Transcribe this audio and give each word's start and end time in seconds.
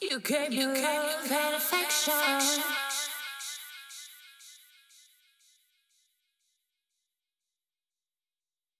You 0.00 0.20
gave 0.20 0.50
me 0.50 0.64
love 0.64 1.32
and 1.32 1.56
affection. 1.56 2.62